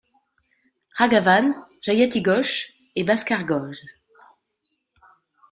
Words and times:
Raghavan, 0.97 1.53
Jayati 1.79 2.23
Ghosh 2.23 2.73
et 2.95 3.03
Bhaskar 3.03 3.45
Ghose. 3.45 3.85